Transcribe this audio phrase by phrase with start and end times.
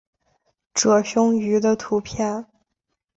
[0.73, 2.47] 褶胸鱼的图片